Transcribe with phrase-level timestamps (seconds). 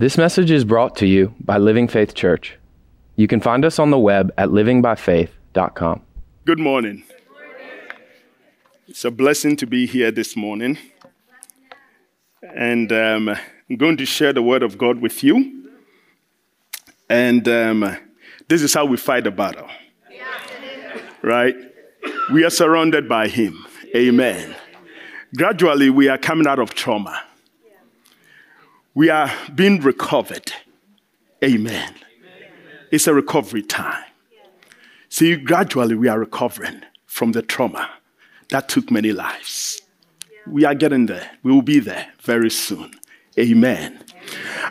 [0.00, 2.56] This message is brought to you by Living Faith Church.
[3.16, 6.02] You can find us on the web at livingbyfaith.com.
[6.44, 7.02] Good morning.
[8.86, 10.78] It's a blessing to be here this morning.
[12.42, 15.66] And um, I'm going to share the word of God with you.
[17.10, 17.96] And um,
[18.46, 19.68] this is how we fight the battle.
[21.22, 21.56] Right?
[22.32, 23.66] We are surrounded by Him.
[23.96, 24.54] Amen.
[25.36, 27.20] Gradually, we are coming out of trauma
[28.98, 30.50] we are being recovered.
[31.44, 31.94] Amen.
[32.90, 34.02] It's a recovery time.
[35.08, 37.88] See, gradually we are recovering from the trauma
[38.50, 39.82] that took many lives.
[40.48, 41.30] We are getting there.
[41.44, 42.90] We will be there very soon.
[43.38, 44.04] Amen.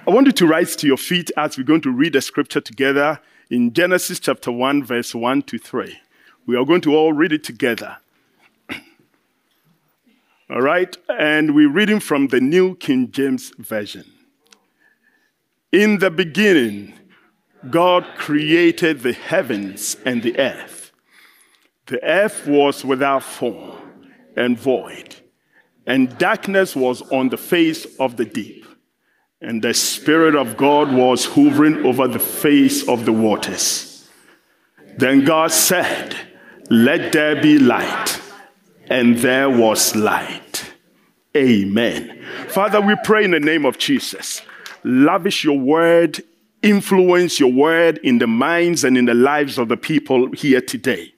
[0.05, 2.59] I want you to rise to your feet as we're going to read the scripture
[2.59, 5.97] together in Genesis chapter 1, verse 1 to 3.
[6.45, 7.95] We are going to all read it together.
[10.49, 10.97] all right?
[11.17, 14.03] And we're reading from the New King James Version.
[15.71, 16.94] In the beginning,
[17.70, 20.91] God created the heavens and the earth.
[21.88, 23.75] The earth was without form
[24.36, 25.16] and void,
[25.86, 28.66] and darkness was on the face of the deep.
[29.41, 34.09] And the Spirit of God was hovering over the face of the waters.
[34.97, 36.16] Then God said,
[36.69, 38.22] Let there be light.
[38.89, 40.73] And there was light.
[41.36, 42.23] Amen.
[42.47, 44.41] Father, we pray in the name of Jesus
[44.88, 46.23] lavish your word,
[46.63, 51.13] influence your word in the minds and in the lives of the people here today.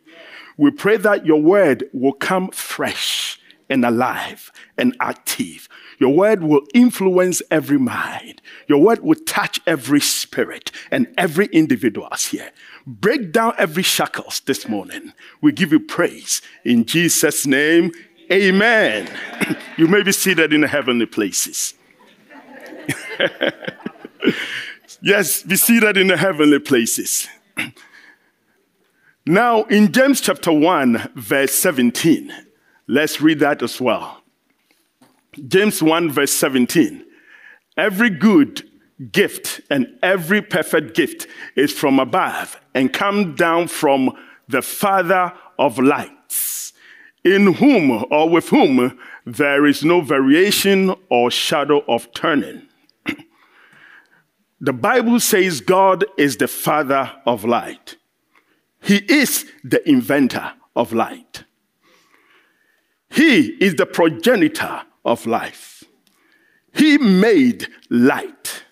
[0.58, 3.40] We pray that your word will come fresh
[3.70, 5.70] and alive and active.
[6.00, 8.42] Your word will influence every mind.
[8.68, 12.52] Your word will touch every spirit and every individual here.
[12.88, 15.14] Break down every shackles this morning.
[15.42, 16.42] We give you praise.
[16.66, 17.92] In Jesus' name,
[18.32, 19.10] amen.
[19.78, 21.76] you may be seated in the heavenly places.
[25.02, 27.28] yes, be seated in the heavenly places.
[29.26, 32.34] now, in James chapter 1, verse 17,
[32.88, 34.22] let's read that as well.
[35.48, 37.06] James 1, verse 17.
[37.78, 38.70] Every good
[39.12, 44.12] gift and every perfect gift is from above and come down from
[44.48, 46.74] the Father of lights,
[47.24, 52.69] in whom or with whom there is no variation or shadow of turning.
[54.62, 57.96] The Bible says God is the father of light.
[58.82, 61.44] He is the inventor of light.
[63.10, 65.84] He is the progenitor of life.
[66.74, 68.64] He made light.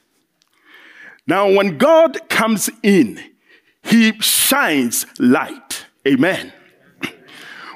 [1.25, 3.19] Now, when God comes in,
[3.81, 5.85] he shines light.
[6.07, 6.53] Amen.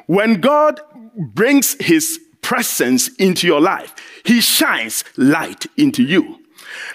[0.08, 0.80] When God
[1.18, 3.94] brings his presence into your life,
[4.26, 6.40] he shines light into you.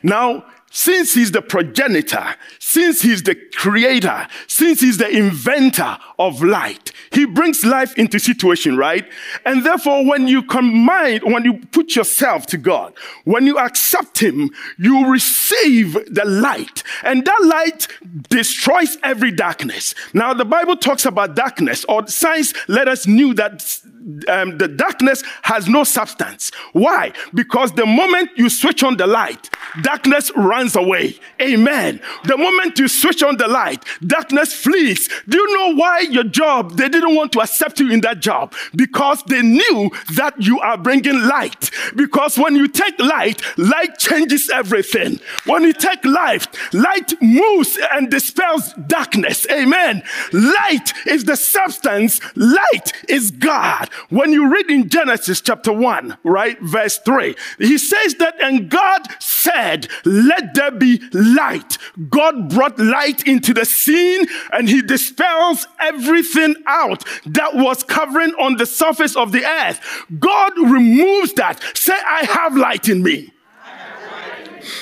[0.03, 0.45] Now,
[0.77, 2.37] since he's the progenitor,
[2.69, 8.77] since he's the creator, since he's the inventor of light, he brings life into situation,
[8.77, 9.09] right?
[9.45, 14.51] And therefore, when you combine, when you put yourself to God, when you accept him,
[14.79, 16.83] you receive the light.
[17.05, 17.87] And that light
[18.31, 19.95] destroys every darkness.
[20.13, 23.81] Now, the Bible talks about darkness, or science let us knew that
[24.29, 26.51] um, the darkness has no substance.
[26.73, 27.13] Why?
[27.33, 29.51] Because the moment you switch on the light,
[29.83, 31.19] darkness runs away.
[31.41, 32.01] Amen.
[32.25, 35.09] The moment you switch on the light, darkness flees.
[35.29, 38.55] Do you know why your job, they didn't want to accept you in that job?
[38.75, 41.71] Because they knew that you are bringing light.
[41.95, 45.21] Because when you take light, light changes everything.
[45.45, 49.47] When you take light, light moves and dispels darkness.
[49.51, 50.03] Amen.
[50.33, 53.89] Light is the substance, light is God.
[54.11, 59.03] When you read in Genesis chapter 1, right, verse 3, he says that, and God
[59.21, 61.79] said, Let there be light.
[62.09, 68.57] God brought light into the scene and he dispels everything out that was covering on
[68.57, 69.81] the surface of the earth.
[70.19, 71.63] God removes that.
[71.75, 73.33] Say, I have light in me.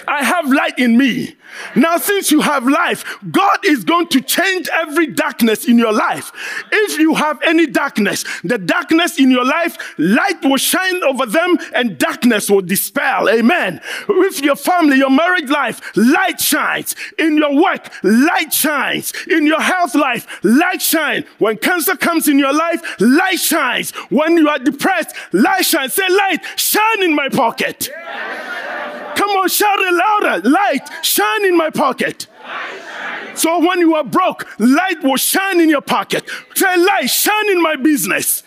[0.07, 1.37] I have light in me.
[1.77, 6.33] Now, since you have life, God is going to change every darkness in your life.
[6.73, 11.59] If you have any darkness, the darkness in your life, light will shine over them
[11.75, 13.29] and darkness will dispel.
[13.29, 13.81] Amen.
[14.09, 16.97] With your family, your married life, light shines.
[17.19, 19.13] In your work, light shines.
[19.29, 21.25] In your health life, light shines.
[21.39, 23.93] When cancer comes in your life, light shines.
[24.11, 25.95] When you are depressed, light shines.
[25.95, 27.91] Say, light, shine in my pocket.
[29.17, 30.49] Come on, shout it louder.
[30.49, 32.27] Light, shine in my pocket.
[33.35, 36.29] So when you are broke, light will shine in your pocket.
[36.55, 38.43] Say, light, shine in my business.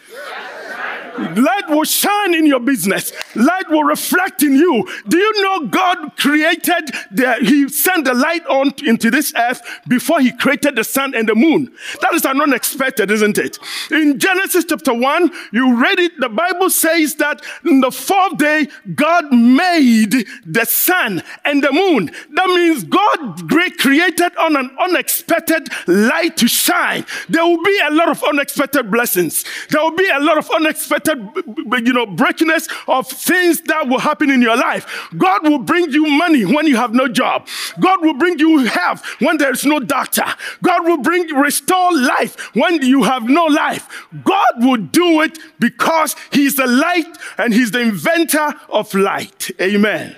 [1.17, 3.11] Light will shine in your business.
[3.35, 4.87] Light will reflect in you.
[5.07, 10.19] Do you know God created the, He sent the light on into this earth before
[10.19, 11.73] He created the sun and the moon?
[12.01, 13.57] That is an unexpected, isn't it?
[13.91, 18.67] In Genesis chapter 1, you read it, the Bible says that in the fourth day,
[18.95, 22.11] God made the sun and the moon.
[22.33, 23.49] That means God
[23.79, 27.05] created on an unexpected light to shine.
[27.29, 29.43] There will be a lot of unexpected blessings.
[29.69, 34.29] There will be a lot of unexpected, you know, breakiness of things that will happen
[34.29, 35.09] in your life.
[35.17, 37.47] God will bring you money when you have no job.
[37.79, 40.25] God will bring you health when there is no doctor.
[40.63, 44.07] God will bring restore life when you have no life.
[44.23, 49.51] God will do it because He's the light and He's the inventor of light.
[49.61, 50.15] Amen.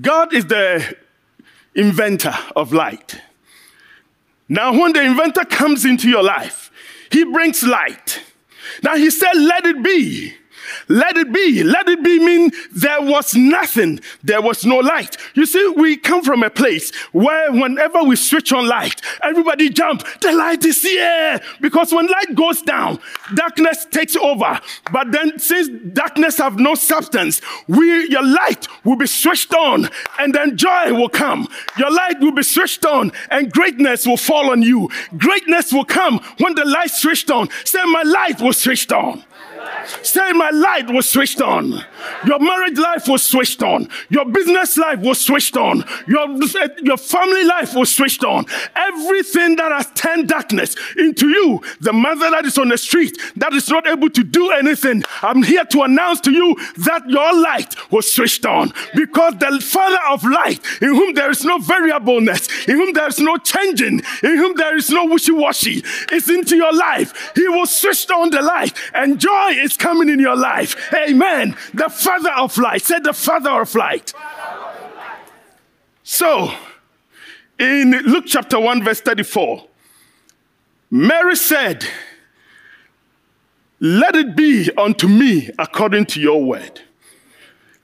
[0.00, 0.96] God is the
[1.74, 3.20] inventor of light.
[4.48, 6.70] Now, when the inventor comes into your life,
[7.10, 8.22] he brings light.
[8.82, 10.34] Now, he said, Let it be.
[10.88, 11.62] Let it be.
[11.62, 14.00] Let it be mean there was nothing.
[14.22, 15.16] There was no light.
[15.34, 20.04] You see, we come from a place where whenever we switch on light, everybody jump.
[20.20, 21.40] The light is here.
[21.60, 23.00] Because when light goes down,
[23.34, 24.60] darkness takes over.
[24.92, 29.88] But then since darkness have no substance, we, your light will be switched on
[30.18, 31.48] and then joy will come.
[31.76, 34.88] Your light will be switched on and greatness will fall on you.
[35.16, 37.48] Greatness will come when the light switched on.
[37.64, 39.24] Say, my light was switched on.
[40.02, 41.84] Say, my light was switched on.
[42.26, 43.88] Your marriage life was switched on.
[44.08, 45.84] Your business life was switched on.
[46.06, 46.28] Your,
[46.82, 48.46] your family life was switched on.
[48.76, 53.52] Everything that has turned darkness into you, the mother that is on the street that
[53.52, 57.74] is not able to do anything, I'm here to announce to you that your light
[57.90, 62.76] was switched on because the Father of light, in whom there is no variableness, in
[62.76, 65.82] whom there is no changing, in whom there is no wishy washy,
[66.12, 67.32] is into your life.
[67.34, 70.92] He will switch on the light and joy is coming in your life.
[70.92, 71.56] Amen.
[71.74, 72.82] The Father of light.
[72.82, 74.12] Said the Father of light.
[76.02, 76.52] So,
[77.58, 79.66] in Luke chapter 1, verse 34,
[80.90, 81.84] Mary said,
[83.80, 86.80] Let it be unto me according to your word.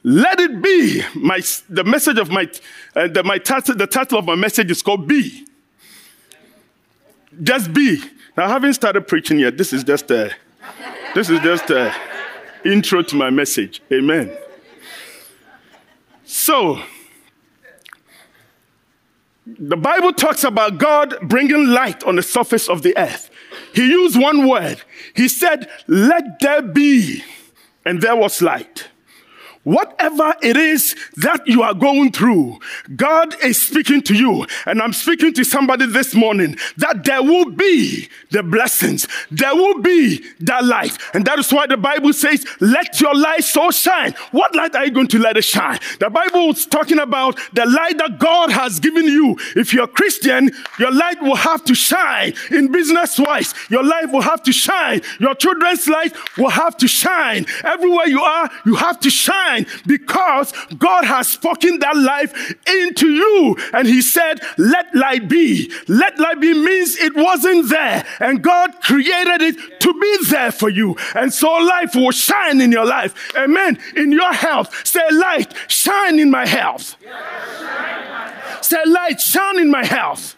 [0.03, 1.03] Let it be.
[1.15, 2.49] My, the message of my,
[2.95, 5.47] uh, the, my title, the title of my message is called Be.
[7.43, 8.01] Just be.
[8.37, 9.57] Now, I haven't started preaching yet.
[9.57, 10.31] This is just a,
[11.15, 11.95] this is just a
[12.65, 13.81] intro to my message.
[13.93, 14.37] Amen.
[16.25, 16.81] So,
[19.47, 23.31] the Bible talks about God bringing light on the surface of the earth.
[23.75, 24.83] He used one word.
[25.15, 27.23] He said, Let there be.
[27.85, 28.89] And there was light.
[29.65, 32.59] Whatever it is that you are going through,
[32.95, 34.47] God is speaking to you.
[34.67, 39.09] And I'm speaking to somebody this morning that there will be the blessings.
[39.31, 40.99] There will be that light.
[41.15, 44.13] And that is why the Bible says, let your light so shine.
[44.33, 45.79] What light are you going to let it shine?
[45.99, 49.39] The Bible is talking about the light that God has given you.
[49.57, 53.55] If you're a Christian, your light will have to shine in business wise.
[53.71, 55.01] Your light will have to shine.
[55.21, 57.47] Your children's light will have to shine.
[57.65, 63.09] Everywhere you are, you have to shine shine because God has spoken that life into
[63.09, 63.57] you.
[63.73, 65.73] And He said, Let light be.
[65.89, 68.07] Let light be means it wasn't there.
[68.21, 70.97] And God created it to be there for you.
[71.15, 73.33] And so life will shine in your life.
[73.37, 73.79] Amen.
[73.97, 74.87] In your health.
[74.87, 76.97] Say, Light, shine in my health.
[78.61, 80.37] Say, Light, shine in my health.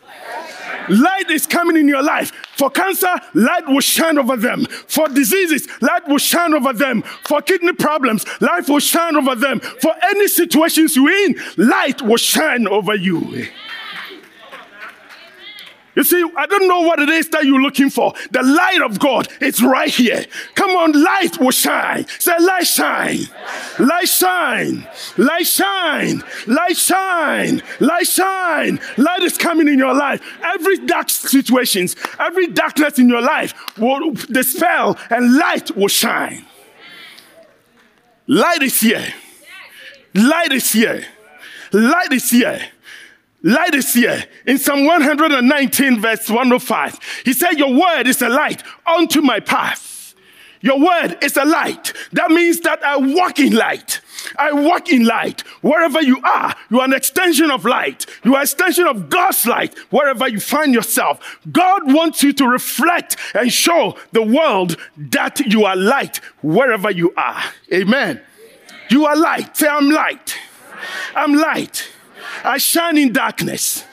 [0.88, 2.33] Light is coming in your life.
[2.56, 4.66] For cancer, light will shine over them.
[4.87, 7.02] For diseases, light will shine over them.
[7.25, 9.61] For kidney problems, light will shine over them.
[9.61, 13.47] For any situations you're in, light will shine over you.
[15.97, 18.12] You see, I don't know what it is that you're looking for.
[18.31, 20.26] The light of God is right here.
[20.55, 22.07] Come on, light will shine.
[22.19, 23.21] Say, light shine.
[23.79, 24.87] Light shine.
[25.17, 26.23] Light shine.
[26.47, 27.62] Light shine.
[27.81, 28.79] Light shine.
[28.99, 30.21] Light is coming in your life.
[30.45, 36.45] Every dark situations, every darkness in your life will dispel and light will shine.
[38.26, 39.15] Light is here.
[40.15, 41.07] Light is here.
[41.73, 42.61] Light is here.
[43.47, 44.25] Light is here.
[44.45, 50.17] In Psalm 119, verse 105, he said, Your word is a light unto my path.
[50.62, 51.93] Your word is a light.
[52.11, 54.00] That means that I walk in light.
[54.37, 55.43] I walk in light.
[55.62, 58.05] Wherever you are, you are an extension of light.
[58.25, 61.38] You are an extension of God's light wherever you find yourself.
[61.53, 67.15] God wants you to reflect and show the world that you are light wherever you
[67.17, 67.45] are.
[67.73, 68.21] Amen.
[68.91, 69.57] You are light.
[69.57, 70.37] Say, I'm light.
[71.15, 71.93] I'm light.
[72.45, 73.85] I shine in darkness.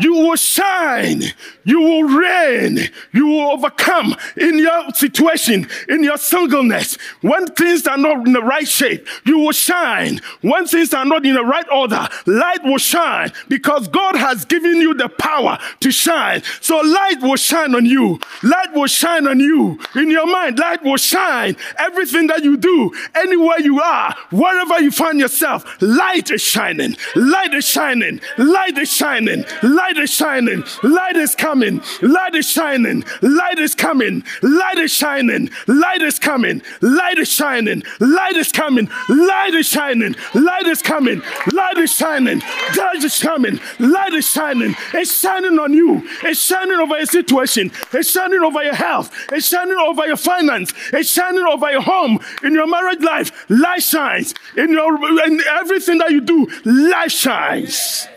[0.00, 1.22] You will shine.
[1.64, 2.78] You will reign.
[3.12, 6.96] You will overcome in your situation, in your singleness.
[7.20, 10.20] When things are not in the right shape, you will shine.
[10.42, 14.76] When things are not in the right order, light will shine because God has given
[14.76, 16.42] you the power to shine.
[16.60, 18.20] So light will shine on you.
[18.42, 19.78] Light will shine on you.
[19.94, 21.56] In your mind, light will shine.
[21.78, 26.96] Everything that you do, anywhere you are, wherever you find yourself, light is shining.
[27.14, 28.20] Light is shining.
[28.38, 29.44] Light is shining.
[29.62, 30.64] Light is shining.
[30.82, 31.82] Light is coming.
[32.02, 33.04] Light is shining.
[33.22, 34.24] Light is coming.
[34.42, 35.50] Light is shining.
[35.66, 36.62] Light is coming.
[36.80, 37.82] Light is shining.
[38.00, 38.88] Light is coming.
[39.08, 40.14] Light is shining.
[40.34, 41.22] Light is coming.
[41.52, 42.40] Light is shining.
[42.76, 43.60] Light is coming.
[43.78, 44.74] Light is shining.
[44.92, 46.02] It's shining on you.
[46.22, 47.70] It's shining over your situation.
[47.92, 49.10] It's shining over your health.
[49.32, 50.72] It's shining over your finance.
[50.92, 52.18] It's shining over your home.
[52.42, 54.34] In your marriage life, light shines.
[54.56, 58.08] In your in everything that you do, light shines.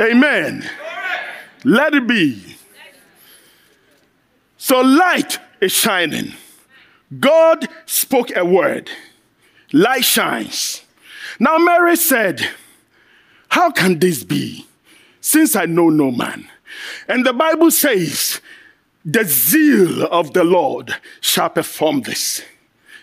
[0.00, 0.68] Amen.
[1.64, 2.56] Let it be.
[4.56, 6.34] So light is shining.
[7.18, 8.90] God spoke a word.
[9.72, 10.82] Light shines.
[11.40, 12.48] Now Mary said,
[13.48, 14.66] How can this be?
[15.20, 16.48] Since I know no man.
[17.08, 18.40] And the Bible says,
[19.04, 22.42] The zeal of the Lord shall perform this.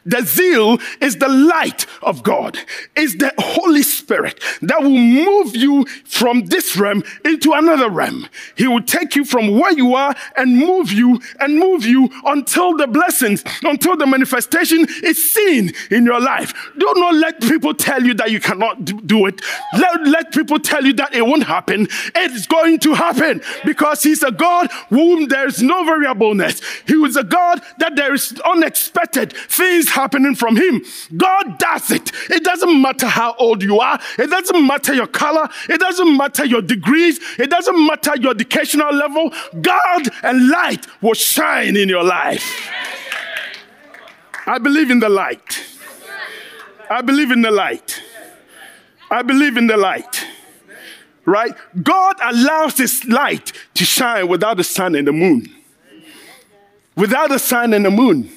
[0.06, 2.60] The zeal is the light of God,
[2.96, 8.28] is the Holy Spirit that will move you from this realm into another realm.
[8.56, 12.78] He will take you from where you are and move you and move you until
[12.78, 16.54] the blessings, until the manifestation is seen in your life.
[16.78, 19.42] Do not let people tell you that you cannot do it.
[19.74, 21.88] Let, let people tell you that it won't happen.
[22.14, 26.62] It's going to happen because He's a God whom there is no variableness.
[26.86, 30.84] He is a God that there is unexpected things happening from Him.
[31.16, 32.12] God does it.
[32.30, 36.46] It doesn't matter how old you are, it doesn't matter your color, it doesn't matter
[36.46, 39.32] your degrees, it doesn't matter your educational level.
[39.62, 42.70] God and light will shine in your life.
[44.46, 45.64] I believe in the light.
[46.90, 48.02] I believe in the light.
[49.10, 50.26] I believe in the light.
[51.26, 51.54] Right?
[51.82, 55.50] God allows His light to shine without the sun and the moon.
[56.96, 58.30] Without the sun and the moon.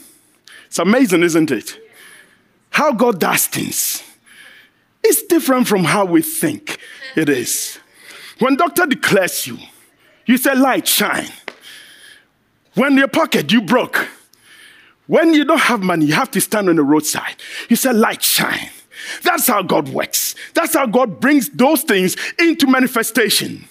[0.68, 1.78] It's amazing, isn't it?
[2.70, 4.02] How God does things.
[5.02, 6.78] It's different from how we think
[7.16, 7.78] it is.
[8.38, 9.58] When doctor declares you,
[10.26, 11.28] you say light shine.
[12.74, 14.08] When your pocket you broke,
[15.06, 17.36] when you don't have money, you have to stand on the roadside.
[17.68, 18.70] You say light shine.
[19.22, 20.34] That's how God works.
[20.54, 23.66] That's how God brings those things into manifestation.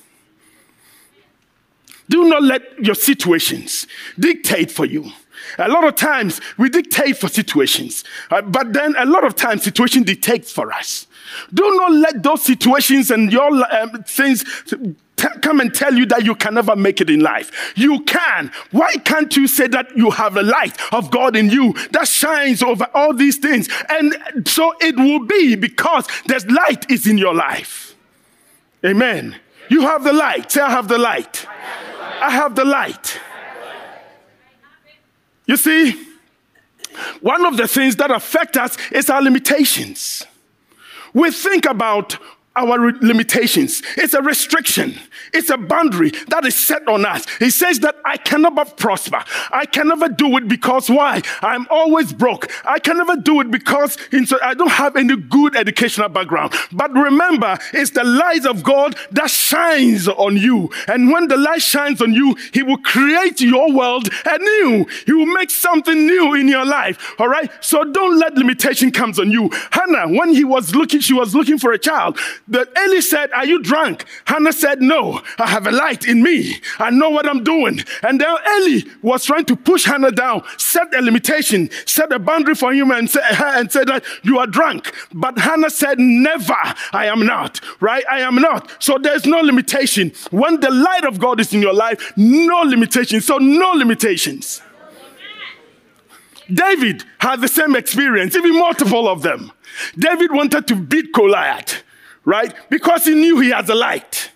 [2.09, 3.85] Do not let your situations
[4.17, 5.11] dictate for you.
[5.57, 9.63] A lot of times we dictate for situations, uh, but then a lot of times
[9.63, 11.07] situation dictates for us.
[11.53, 16.23] Do not let those situations and your um, things t- come and tell you that
[16.25, 17.73] you can never make it in life.
[17.75, 18.51] You can.
[18.71, 22.61] Why can't you say that you have the light of God in you that shines
[22.61, 23.67] over all these things?
[23.89, 24.15] And
[24.47, 27.95] so it will be because there's light is in your life.
[28.85, 29.35] Amen.
[29.69, 30.51] You have the light.
[30.51, 31.45] Say, I have the light.
[32.21, 33.19] I have the light.
[35.47, 36.07] You see,
[37.21, 40.25] one of the things that affect us is our limitations.
[41.13, 42.17] We think about
[42.57, 43.83] our limitations.
[43.95, 44.99] It's a restriction.
[45.33, 47.25] It's a boundary that is set on us.
[47.37, 49.23] He says that I can never prosper.
[49.51, 51.21] I can never do it because why?
[51.41, 52.51] I'm always broke.
[52.65, 53.97] I can never do it because
[54.41, 56.53] I don't have any good educational background.
[56.71, 60.69] But remember, it's the light of God that shines on you.
[60.87, 64.85] And when the light shines on you, He will create your world anew.
[65.05, 67.15] He will make something new in your life.
[67.19, 67.51] All right.
[67.61, 69.49] So don't let limitation comes on you.
[69.71, 72.17] Hannah, when he was looking, she was looking for a child.
[72.47, 74.05] The Eli said, Are you drunk?
[74.25, 76.61] Hannah said, No, I have a light in me.
[76.79, 77.81] I know what I'm doing.
[78.03, 82.55] And then Eli was trying to push Hannah down, set a limitation, set a boundary
[82.55, 84.93] for him, and, say, and said that you are drunk.
[85.13, 86.55] But Hannah said, Never,
[86.93, 88.05] I am not, right?
[88.09, 88.81] I am not.
[88.81, 90.13] So there's no limitation.
[90.31, 93.19] When the light of God is in your life, no limitation.
[93.19, 94.61] So no limitations.
[96.51, 99.51] David had the same experience, even multiple of them.
[99.97, 101.83] David wanted to beat Goliath
[102.27, 102.53] right?
[102.69, 104.31] Because he knew he has a light.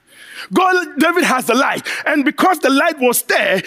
[0.53, 1.86] God, David has a light.
[2.05, 3.62] And because the light was there,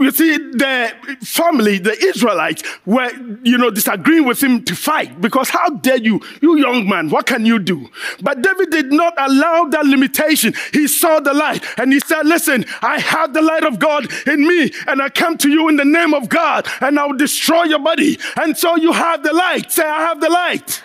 [0.00, 3.10] you see, the family, the Israelites, were,
[3.42, 7.26] you know, disagreeing with him to fight because how dare you, you young man, what
[7.26, 7.86] can you do?
[8.22, 10.54] But David did not allow that limitation.
[10.72, 14.48] He saw the light and he said, Listen, I have the light of God in
[14.48, 17.64] me, and I come to you in the name of God, and I will destroy
[17.64, 18.18] your body.
[18.40, 19.70] And so you have the light.
[19.70, 20.82] Say, I have the light.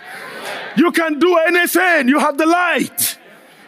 [0.78, 2.08] You can do anything.
[2.08, 3.18] You have the light.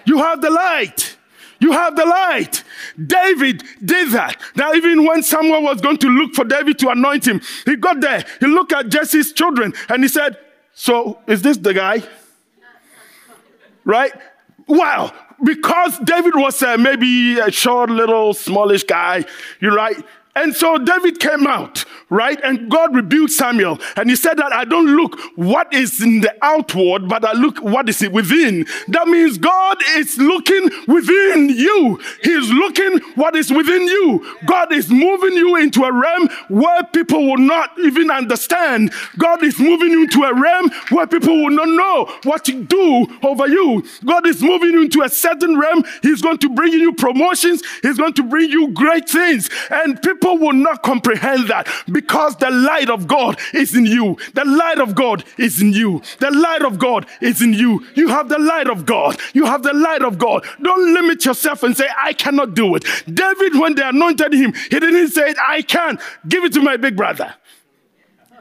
[0.05, 1.17] You have the light.
[1.59, 2.63] You have the light.
[3.03, 4.39] David did that.
[4.55, 7.99] Now, even when someone was going to look for David to anoint him, he got
[7.99, 8.23] there.
[8.39, 10.37] He looked at Jesse's children and he said,
[10.73, 12.03] So, is this the guy?
[13.83, 14.13] Right?
[14.67, 19.25] Well, because David was uh, maybe a short, little, smallish guy,
[19.59, 19.97] you're right.
[20.35, 22.39] And so David came out, right?
[22.43, 23.79] And God rebuked Samuel.
[23.95, 27.57] And he said that I don't look what is in the outward, but I look
[27.59, 28.65] what is within.
[28.89, 31.99] That means God is looking within you.
[32.23, 34.37] He's looking what is within you.
[34.45, 38.93] God is moving you into a realm where people will not even understand.
[39.17, 43.07] God is moving you into a realm where people will not know what to do
[43.23, 43.83] over you.
[44.05, 45.83] God is moving you into a certain realm.
[46.01, 47.63] He's going to bring you promotions.
[47.81, 49.49] He's going to bring you great things.
[49.71, 51.67] And people people will not comprehend that
[51.97, 54.17] because the light of God is in you.
[54.35, 56.03] The light of God is in you.
[56.19, 57.83] The light of God is in you.
[57.95, 59.19] You have the light of God.
[59.33, 60.45] You have the light of God.
[60.61, 62.83] Don't limit yourself and say, I cannot do it.
[63.11, 65.97] David, when they anointed him, he didn't say, I can.
[66.27, 67.33] Give it to my big brother.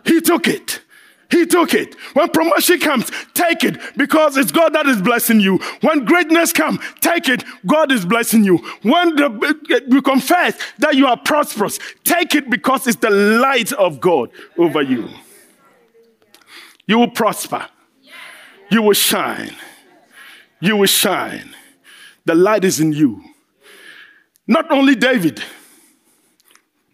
[0.05, 0.83] He took it.
[1.30, 1.95] He took it.
[2.14, 5.59] When promotion comes, take it because it's God that is blessing you.
[5.80, 7.42] When greatness comes, take it.
[7.66, 8.59] God is blessing you.
[8.83, 14.00] When the, you confess that you are prosperous, take it because it's the light of
[14.00, 15.09] God over you.
[16.87, 17.66] You will prosper.
[18.71, 19.54] You will shine.
[20.61, 21.54] You will shine.
[22.25, 23.23] The light is in you.
[24.47, 25.42] Not only David,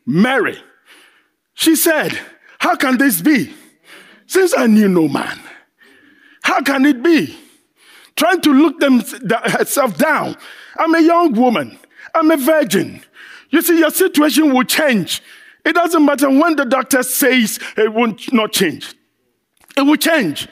[0.06, 0.56] Mary.
[1.54, 2.18] She said,
[2.58, 3.54] How can this be?
[4.32, 5.38] Since I knew no man,
[6.42, 7.36] how can it be?
[8.16, 9.02] Trying to look them,
[9.44, 10.38] herself down.
[10.78, 11.78] I'm a young woman.
[12.14, 13.02] I'm a virgin.
[13.50, 15.22] You see, your situation will change.
[15.66, 18.94] It doesn't matter when the doctor says it will not change.
[19.76, 20.48] It will change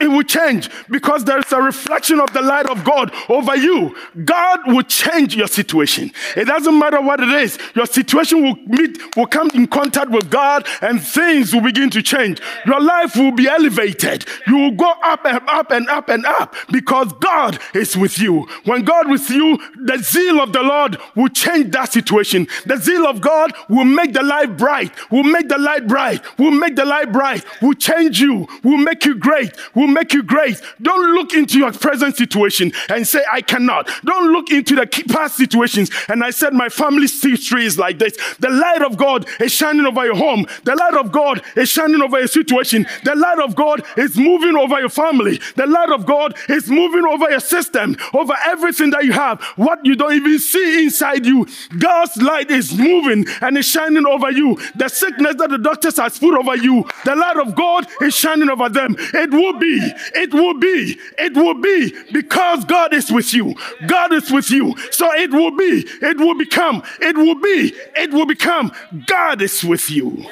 [0.00, 3.96] it will change because there is a reflection of the light of God over you.
[4.24, 6.10] God will change your situation.
[6.36, 7.58] It doesn't matter what it is.
[7.74, 12.02] Your situation will meet, will come in contact with God and things will begin to
[12.02, 12.40] change.
[12.66, 14.24] Your life will be elevated.
[14.46, 18.46] You will go up and up and up and up because God is with you.
[18.64, 22.46] When God is with you, the zeal of the Lord will change that situation.
[22.66, 26.50] The zeal of God will make the light bright, will make the light bright, will
[26.50, 30.60] make the light bright, will change you, will make you great, will make you great.
[30.80, 33.90] Don't look into your present situation and say, I cannot.
[34.04, 38.16] Don't look into the past situations and I said, my family's history is like this.
[38.38, 40.46] The light of God is shining over your home.
[40.64, 42.86] The light of God is shining over your situation.
[43.04, 45.40] The light of God is moving over your family.
[45.56, 49.42] The light of God is moving over your system, over everything that you have.
[49.56, 51.46] What you don't even see inside you.
[51.78, 54.58] God's light is moving and is shining over you.
[54.76, 58.48] The sickness that the doctors has put over you, the light of God is shining
[58.48, 58.96] over them.
[58.98, 60.98] It will be it will be.
[61.18, 63.54] It will be because God is with you.
[63.86, 64.74] God is with you.
[64.90, 65.86] So it will be.
[66.02, 66.82] It will become.
[67.00, 67.72] It will be.
[67.96, 68.72] It will become.
[69.06, 70.24] God is with you.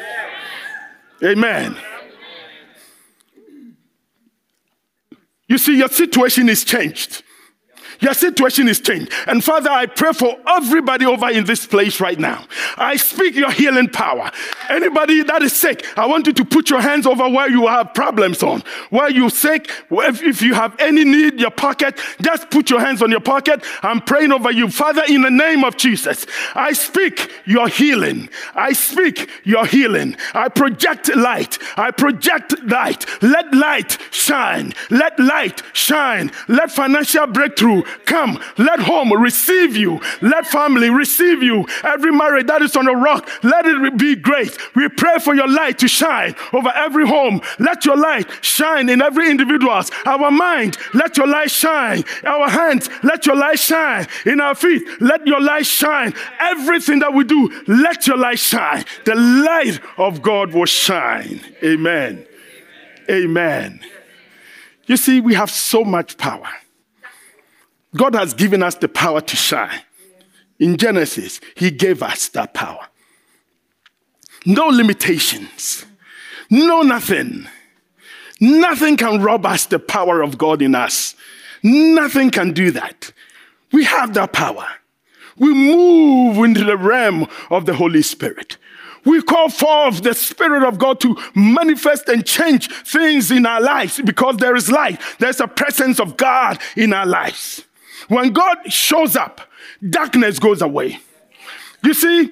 [1.23, 1.77] Amen.
[5.49, 7.23] You see, your situation is changed.
[8.01, 9.13] Your situation is changed.
[9.27, 12.45] And Father, I pray for everybody over in this place right now.
[12.77, 14.31] I speak your healing power.
[14.69, 17.95] Anybody that is sick, I want you to put your hands over where you have
[17.95, 18.63] problems on.
[18.91, 23.11] Where you're sick, if you have any need, your pocket, just put your hands on
[23.11, 23.65] your pocket.
[23.83, 24.71] I'm praying over you.
[24.71, 28.29] Father, in the name of Jesus, I speak your healing.
[28.55, 30.17] I speak your healing.
[30.35, 31.59] I project light.
[31.77, 33.07] I project light.
[33.23, 34.75] Let light shine.
[34.91, 36.31] Let light shine.
[36.49, 38.41] Let financial breakthrough come.
[38.59, 40.01] Let home receive you.
[40.21, 41.67] Let family receive you.
[41.85, 44.57] Every marriage that is on a rock, let it be great.
[44.75, 47.41] We pray for your light to shine over every home.
[47.59, 49.91] Let your light shine in every individual's.
[50.05, 52.05] Our mind, let your light shine.
[52.25, 54.07] Our hands, let your light shine.
[54.25, 56.15] In our feet, let your light shine.
[56.41, 58.85] Everything that we do, let your light shine.
[59.05, 61.41] The light of God will shine.
[61.63, 62.27] Amen.
[63.11, 63.81] Amen.
[64.87, 66.49] You see, we have so much power.
[67.97, 69.81] God has given us the power to shine.
[70.59, 72.87] In Genesis, He gave us that power.
[74.45, 75.85] No limitations,
[76.51, 77.49] no nothing.
[78.41, 81.15] Nothing can rob us the power of God in us.
[81.63, 83.13] Nothing can do that.
[83.73, 84.67] We have that power.
[85.39, 88.59] We move into the realm of the Holy Spirit.
[89.05, 94.01] We call forth the Spirit of God to manifest and change things in our lives
[94.05, 95.01] because there is light.
[95.19, 97.65] There's a presence of God in our lives.
[98.09, 99.41] When God shows up,
[99.89, 100.99] darkness goes away.
[101.83, 102.31] You see,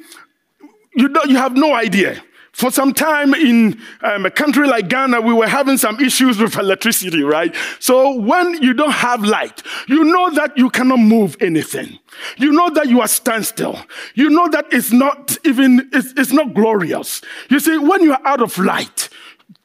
[0.95, 2.23] you, don't, you have no idea.
[2.53, 6.57] For some time in um, a country like Ghana, we were having some issues with
[6.57, 7.53] electricity, right?
[7.81, 11.99] So when you don't have light, you know that you cannot move anything.
[12.37, 13.77] You know that you are standstill.
[14.15, 17.23] You know that it's not even, it's, it's not glorious.
[17.51, 19.09] You see, when you are out of light,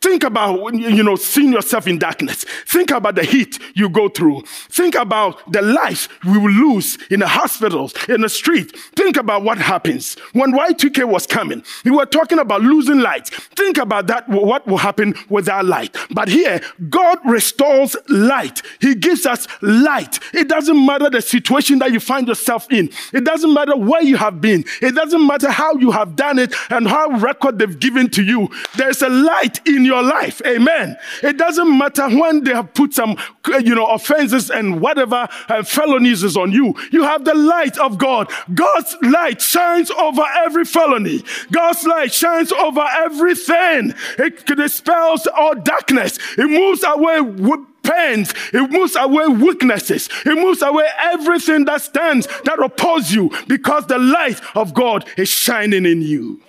[0.02, 2.46] Think about you know seeing yourself in darkness.
[2.66, 4.44] Think about the heat you go through.
[4.70, 8.74] Think about the life we will lose in the hospitals, in the street.
[8.96, 11.64] Think about what happens when Y2K was coming.
[11.84, 13.28] We were talking about losing light.
[13.28, 14.30] Think about that.
[14.30, 15.98] What will happen with our light?
[16.12, 18.62] But here, God restores light.
[18.80, 20.20] He gives us light.
[20.34, 22.90] It doesn't matter the situation that you find yourself in.
[23.12, 24.64] It doesn't matter where you have been.
[24.82, 28.50] It doesn't matter how you have done it and how record they've given to you.
[28.78, 30.41] There's a light in your life.
[30.45, 30.97] Amen.
[31.21, 36.23] It doesn't matter when they have put some, you know, offenses and whatever uh, felonies
[36.23, 36.75] is on you.
[36.91, 38.32] You have the light of God.
[38.54, 41.23] God's light shines over every felony.
[41.52, 43.93] God's light shines over everything.
[44.17, 46.17] It dispels all darkness.
[46.38, 48.34] It moves away with pains.
[48.54, 50.10] It moves away weaknesses.
[50.25, 55.30] It moves away everything that stands, that opposes you, because the light of God is
[55.30, 56.39] shining in you.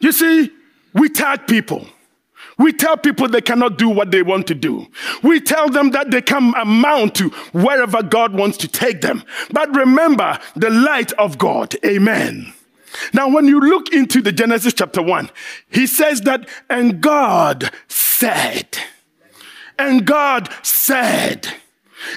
[0.00, 0.50] You see,
[0.94, 1.86] we tag people.
[2.58, 4.86] We tell people they cannot do what they want to do.
[5.22, 9.24] We tell them that they can amount to wherever God wants to take them.
[9.50, 11.74] But remember the light of God.
[11.84, 12.52] Amen.
[13.14, 15.30] Now, when you look into the Genesis chapter 1,
[15.70, 18.78] he says that, and God said,
[19.78, 21.48] and God said,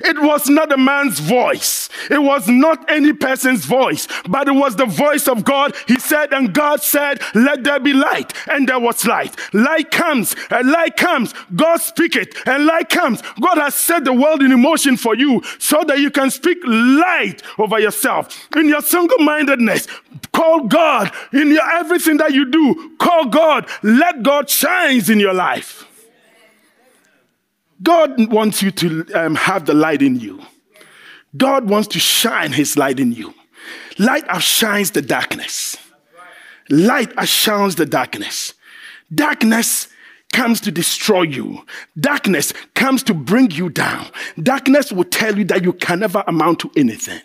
[0.03, 1.89] it was not a man's voice.
[2.09, 5.75] It was not any person's voice, but it was the voice of God.
[5.87, 8.33] He said, and God said, let there be light.
[8.47, 9.35] And there was light.
[9.53, 11.33] Light comes, and light comes.
[11.55, 13.21] God speak it, and light comes.
[13.41, 17.41] God has set the world in motion for you so that you can speak light
[17.57, 18.47] over yourself.
[18.55, 19.87] In your single-mindedness,
[20.31, 21.11] call God.
[21.33, 23.67] In your everything that you do, call God.
[23.83, 25.84] Let God shine in your life.
[27.83, 30.41] God wants you to um, have the light in you.
[31.37, 33.33] God wants to shine his light in you.
[33.97, 35.77] Light outshines the darkness.
[36.69, 38.53] Light outshines the darkness.
[39.13, 39.87] Darkness
[40.31, 41.65] comes to destroy you.
[41.99, 44.07] Darkness comes to bring you down.
[44.41, 47.21] Darkness will tell you that you can never amount to anything.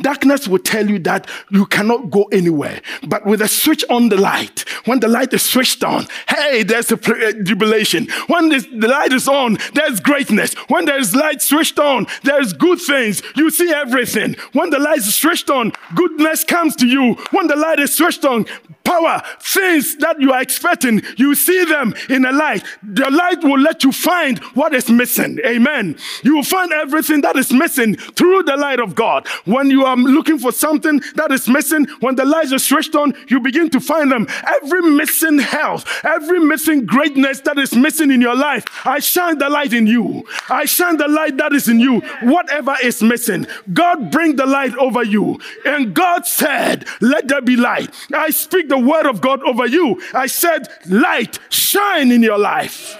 [0.00, 2.80] Darkness will tell you that you cannot go anywhere.
[3.06, 6.92] But with a switch on the light, when the light is switched on, hey, there's
[6.92, 8.08] a uh, jubilation.
[8.26, 10.54] When this, the light is on, there's greatness.
[10.68, 13.22] When there's light switched on, there's good things.
[13.36, 14.34] You see everything.
[14.52, 17.14] When the light is switched on, goodness comes to you.
[17.30, 18.46] When the light is switched on,
[18.88, 22.64] power, things that you are expecting, you see them in the light.
[22.82, 25.38] The light will let you find what is missing.
[25.44, 25.98] Amen.
[26.22, 29.28] You will find everything that is missing through the light of God.
[29.44, 33.14] When you are looking for something that is missing, when the lights are switched on,
[33.28, 34.26] you begin to find them.
[34.46, 39.50] Every missing health, every missing greatness that is missing in your life, I shine the
[39.50, 40.24] light in you.
[40.48, 42.00] I shine the light that is in you.
[42.22, 45.38] Whatever is missing, God bring the light over you.
[45.66, 47.94] And God said, let there be light.
[48.14, 50.00] I speak the the word of God over you.
[50.14, 52.98] I said, light, shine in your life.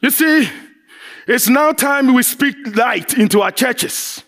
[0.00, 0.48] You see,
[1.26, 4.22] it's now time we speak light into our churches.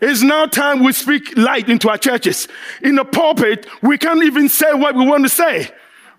[0.00, 2.48] It's now time we speak light into our churches.
[2.82, 5.70] In the pulpit, we can't even say what we want to say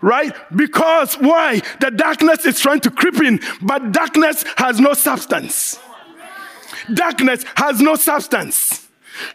[0.02, 0.36] right?
[0.56, 1.62] Because why?
[1.80, 5.80] The darkness is trying to creep in, but darkness has no substance.
[6.94, 8.81] Darkness has no substance.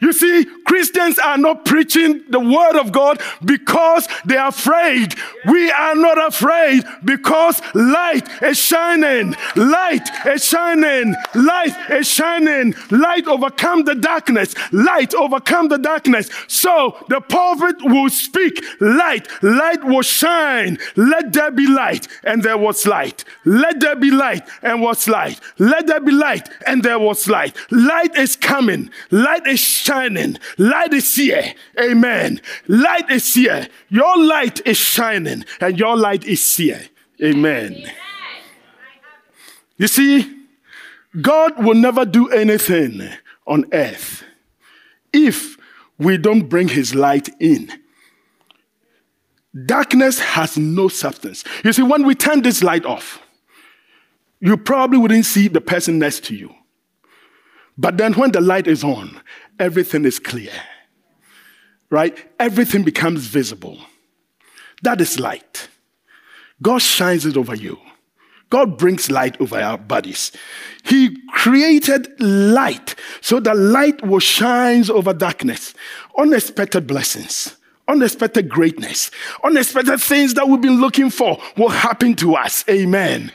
[0.00, 5.14] You see, Christians are not preaching the word of God because they are afraid.
[5.48, 9.34] We are not afraid because light is shining.
[9.54, 11.14] Light is shining.
[11.34, 12.74] Light is shining.
[12.90, 14.54] Light overcome the darkness.
[14.72, 16.30] Light overcome the darkness.
[16.48, 19.28] So the prophet will speak light.
[19.42, 20.78] Light will shine.
[20.96, 22.08] Let there be light.
[22.24, 23.24] And there was light.
[23.44, 24.48] Let there be light.
[24.62, 25.40] And was light.
[25.58, 26.48] Let there be light.
[26.66, 27.56] And there was light.
[27.70, 28.90] Light is coming.
[29.10, 29.75] Light is shining.
[29.76, 31.54] Shining, light is here.
[31.78, 32.40] Amen.
[32.66, 33.68] Light is here.
[33.88, 36.80] Your light is shining and your light is here.
[37.22, 37.90] Amen.
[39.76, 40.32] You see,
[41.20, 43.08] God will never do anything
[43.46, 44.24] on earth
[45.12, 45.56] if
[45.98, 47.70] we don't bring his light in.
[49.64, 51.44] Darkness has no substance.
[51.64, 53.20] You see, when we turn this light off,
[54.40, 56.54] you probably wouldn't see the person next to you.
[57.78, 59.20] But then when the light is on,
[59.58, 60.52] everything is clear.
[61.90, 62.16] Right?
[62.40, 63.78] Everything becomes visible.
[64.82, 65.68] That is light.
[66.62, 67.78] God shines it over you.
[68.48, 70.32] God brings light over our bodies.
[70.84, 75.74] He created light so that light will shine over darkness.
[76.16, 77.56] Unexpected blessings,
[77.88, 79.10] unexpected greatness,
[79.44, 82.64] unexpected things that we've been looking for will happen to us.
[82.68, 83.32] Amen.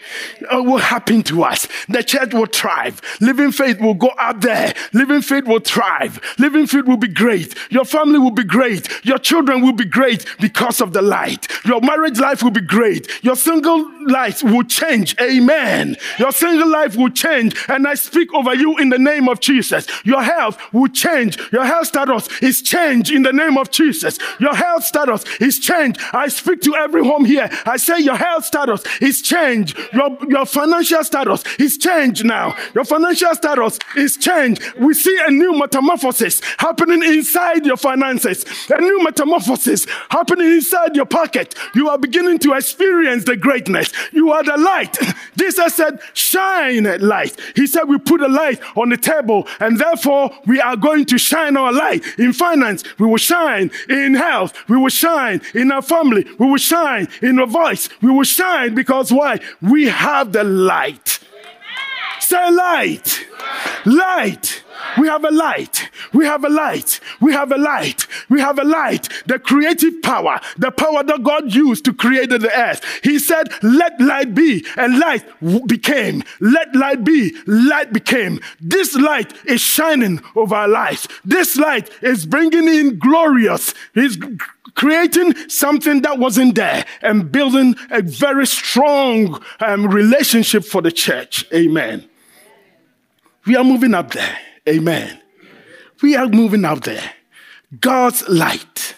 [0.54, 1.68] Uh, will happen to us.
[1.88, 3.02] The church will thrive.
[3.22, 4.74] Living faith will go up there.
[4.94, 6.20] Living faith will thrive.
[6.38, 7.56] Living faith will be great.
[7.72, 8.90] Your family will be great.
[9.06, 11.48] Your children will be great because of the light.
[11.66, 13.24] Your marriage life will be great.
[13.24, 15.16] Your single life will change.
[15.22, 15.96] Amen.
[16.20, 17.56] Your single life will change.
[17.70, 19.88] And I speak over you in the name of Jesus.
[20.04, 21.38] Your health will change.
[21.52, 24.20] Your health status is changed in the name of Jesus.
[24.42, 26.02] Your health status is changed.
[26.14, 27.48] I speak to every home here.
[27.66, 29.78] I say your health status is changed.
[29.94, 32.56] Your, your financial status is changed now.
[32.74, 34.64] Your financial status is changed.
[34.80, 41.06] We see a new metamorphosis happening inside your finances, a new metamorphosis happening inside your
[41.06, 41.54] pocket.
[41.76, 43.94] You are beginning to experience the greatness.
[44.12, 44.98] You are the light.
[45.38, 47.40] Jesus said, Shine light.
[47.56, 51.20] He said, We put a light on the table, and therefore we are going to
[51.20, 52.84] shine our light in finance.
[52.98, 55.42] We will shine in health house, we will shine.
[55.54, 57.08] In our family, we will shine.
[57.22, 59.40] In our voice, we will shine because why?
[59.62, 61.20] We have the light.
[62.20, 63.26] Say light.
[63.86, 64.64] Light.
[64.98, 65.90] We have a light.
[66.14, 67.00] We have a light.
[67.20, 68.08] We have a light.
[68.30, 69.10] We have a light.
[69.26, 72.84] The creative power, the power that God used to create the earth.
[73.04, 75.24] He said, Let light be, and light
[75.68, 76.24] became.
[76.40, 78.40] Let light be, light became.
[78.60, 81.08] This light is shining over our lives.
[81.24, 83.74] This light is bringing in glorious.
[83.94, 84.18] He's
[84.76, 91.46] creating something that wasn't there and building a very strong um, relationship for the church.
[91.54, 92.08] Amen.
[93.46, 94.38] We are moving up there.
[94.68, 95.22] Amen.
[96.02, 97.14] We are moving out there.
[97.80, 98.96] God's light.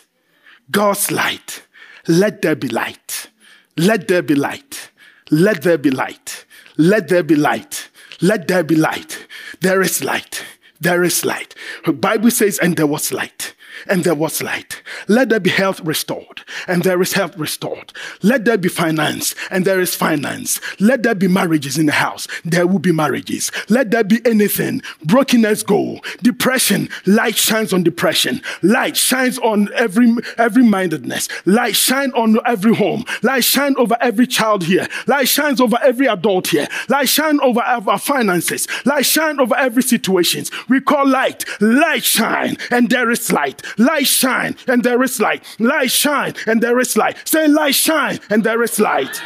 [0.72, 1.64] God's light.
[2.08, 3.30] Let there be light.
[3.78, 4.92] Let there be light.
[5.32, 6.46] Let there be light.
[6.78, 7.90] Let there be light.
[8.22, 9.28] Let there be light.
[9.62, 10.44] There is light.
[10.80, 11.56] There is light.
[11.86, 13.53] The Bible says, and there was light
[13.88, 14.82] and there was light.
[15.08, 17.94] Let there be health restored, and there is health restored.
[18.22, 20.60] Let there be finance, and there is finance.
[20.80, 23.52] Let there be marriages in the house, there will be marriages.
[23.70, 24.82] Let there be anything.
[25.04, 26.00] Brokenness go.
[26.22, 28.42] Depression, light shines on depression.
[28.62, 31.28] Light shines on every every mindedness.
[31.46, 33.06] Light shine on every home.
[33.22, 34.88] Light shine over every child here.
[35.08, 36.68] Light shines over every adult here.
[36.90, 38.68] Light shine over our finances.
[38.86, 40.52] Light shine over every situations.
[40.70, 41.46] We call light.
[41.62, 43.62] Light shine, and there is light.
[43.78, 45.44] Light shine, and there is light.
[45.60, 47.18] Light shine, and there is light.
[47.28, 49.22] Say, light shine, and there is light.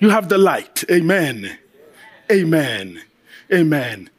[0.00, 0.84] You have the light.
[0.90, 1.58] Amen.
[2.30, 3.02] Amen.
[3.52, 4.10] Amen.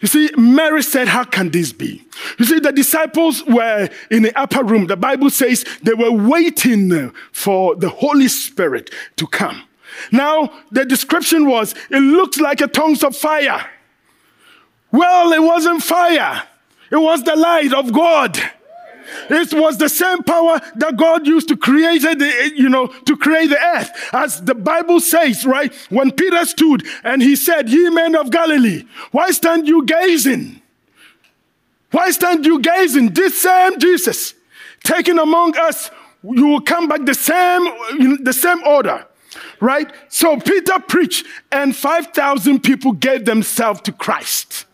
[0.00, 2.04] You see, Mary said, How can this be?
[2.38, 4.86] You see, the disciples were in the upper room.
[4.86, 9.62] The Bible says they were waiting for the Holy Spirit to come.
[10.10, 13.68] Now, the description was, It looks like a tongues of fire.
[14.90, 16.44] Well, it wasn't fire.
[16.90, 18.38] It was the light of God.
[19.28, 23.48] It was the same power that God used to create the, you know, to create
[23.48, 23.90] the earth.
[24.12, 25.72] As the Bible says, right?
[25.88, 30.62] When Peter stood and he said, Ye men of Galilee, why stand you gazing?
[31.90, 33.14] Why stand you gazing?
[33.14, 34.34] This same Jesus,
[34.84, 35.90] taken among us,
[36.22, 39.06] you will come back the same, the same order.
[39.60, 39.92] Right?
[40.08, 44.66] So Peter preached, and 5,000 people gave themselves to Christ.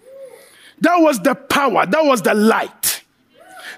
[0.80, 2.95] That was the power, that was the light.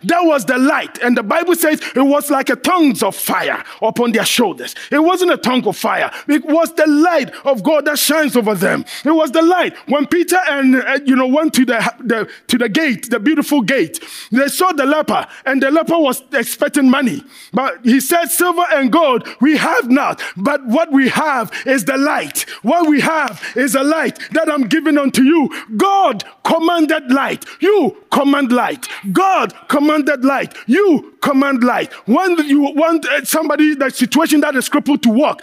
[0.04, 0.98] That was the light.
[1.02, 4.74] And the Bible says it was like a tongues of fire upon their shoulders.
[4.90, 6.10] It wasn't a tongue of fire.
[6.28, 8.84] It was the light of God that shines over them.
[9.04, 9.76] It was the light.
[9.88, 13.62] When Peter and, uh, you know, went to the, the, to the gate, the beautiful
[13.62, 17.22] gate, they saw the leper and the leper was expecting money.
[17.52, 21.96] But he said, silver and gold we have not, but what we have is the
[21.96, 22.42] light.
[22.62, 25.50] What we have is a light that I'm giving unto you.
[25.76, 27.44] God commanded light.
[27.60, 28.88] You command light.
[29.12, 30.54] God commanded commanded light.
[30.66, 31.92] You command light.
[32.06, 35.42] When you want uh, somebody, that situation that is crippled to walk,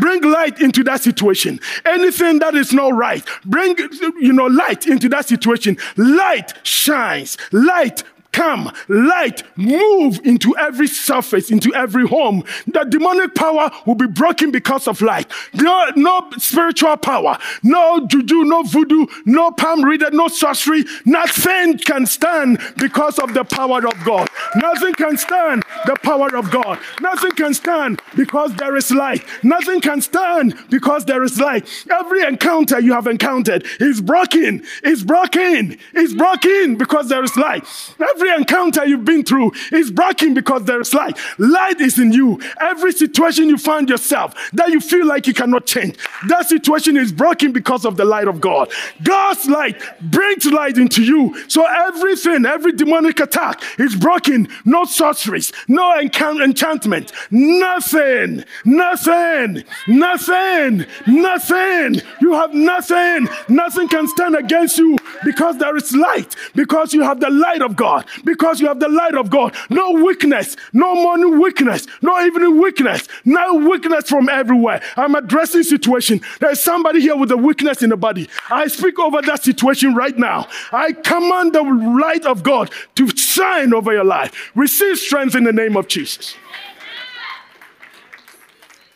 [0.00, 1.60] bring light into that situation.
[1.84, 3.76] Anything that is not right, bring
[4.18, 5.76] you know light into that situation.
[5.98, 7.36] Light shines.
[7.52, 8.02] Light
[8.34, 12.44] come, light, move into every surface, into every home.
[12.66, 15.30] The demonic power will be broken because of light.
[15.54, 20.84] No, no spiritual power, no juju, no voodoo, no palm reader, no sorcery.
[21.04, 24.28] Nothing can stand because of the power of God.
[24.56, 26.78] Nothing can stand the power of God.
[27.00, 29.24] Nothing can stand because there is light.
[29.42, 31.68] Nothing can stand because there is light.
[31.90, 37.64] Every encounter you have encountered is broken, is broken, is broken because there is light.
[38.00, 41.18] Every Every encounter you've been through is broken because there is light.
[41.36, 42.40] Light is in you.
[42.58, 47.12] Every situation you find yourself that you feel like you cannot change, that situation is
[47.12, 48.72] broken because of the light of God.
[49.02, 51.38] God's light brings light into you.
[51.50, 54.48] So everything, every demonic attack is broken.
[54.64, 62.00] No sorceries, no enchantment, nothing, nothing, nothing, nothing.
[62.22, 63.28] You have nothing.
[63.50, 67.76] Nothing can stand against you because there is light, because you have the light of
[67.76, 69.54] God, because you have the light of God.
[69.70, 74.82] No weakness, no money weakness, no even weakness, no weakness from everywhere.
[74.96, 76.20] I'm addressing situation.
[76.40, 78.28] There's somebody here with a weakness in the body.
[78.50, 80.48] I speak over that situation right now.
[80.72, 84.52] I command the light of God to shine over your life.
[84.54, 86.34] Receive strength in the name of Jesus.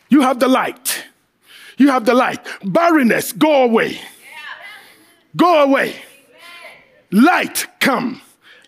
[0.09, 1.05] You have the light.
[1.77, 2.45] You have the light.
[2.63, 3.99] Barrenness, go away.
[5.35, 5.95] Go away.
[7.11, 8.21] Light, come.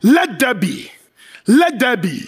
[0.03, 0.91] Let there be.
[1.47, 2.27] Let there be.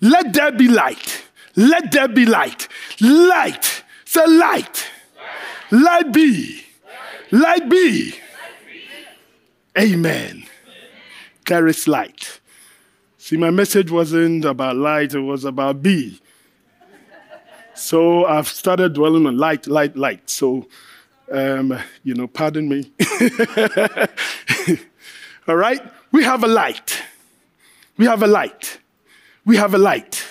[0.00, 1.24] Let there be light.
[1.56, 2.68] Let there be light.
[3.00, 3.84] Light.
[4.04, 4.86] Say light.
[5.70, 6.64] Light be.
[7.30, 8.14] Light be.
[9.78, 10.44] Amen.
[11.46, 12.40] There is light.
[13.18, 16.20] See, my message wasn't about light, it was about be.
[17.74, 20.30] So I've started dwelling on light, light, light.
[20.30, 20.66] So,
[21.30, 22.90] um, you know, pardon me.
[25.48, 25.82] All right?
[26.12, 27.02] We have a light.
[27.96, 28.78] We have a light.
[29.44, 30.26] We have a light.